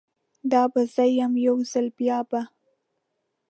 دا 0.51 0.61
به 0.73 0.81
زه 0.93 1.03
یم، 1.19 1.33
یو 1.47 1.57
ځل 1.71 1.85
بیا 1.97 2.19
به 2.29 2.41